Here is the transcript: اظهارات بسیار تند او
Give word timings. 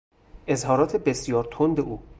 اظهارات 0.47 0.95
بسیار 0.95 1.47
تند 1.51 1.79
او 1.79 2.01